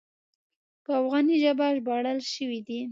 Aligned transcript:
په 0.83 0.91
افغاني 1.01 1.35
ژبه 1.43 1.67
ژباړل 1.77 2.19
شوی 2.33 2.59
دی. 2.67 2.79